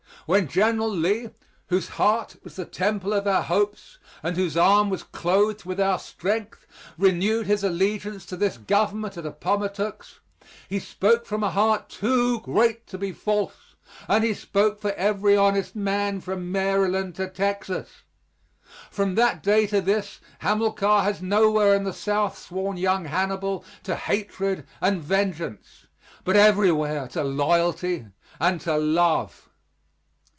[0.27, 1.31] When General Lee,
[1.67, 5.99] whose heart was the temple of our hopes, and whose arm was clothed with our
[5.99, 6.65] strength,
[6.97, 10.21] renewed his allegiance to this Government at Appomattox,
[10.69, 13.75] he spoke from a heart too great to be false,
[14.07, 17.89] and he spoke for every honest man from Maryland to Texas.
[18.89, 23.95] From that day to this Hamilcar has nowhere in the South sworn young Hannibal to
[23.97, 25.87] hatred and vengeance,
[26.23, 28.05] but everywhere to loyalty
[28.39, 29.47] and to love.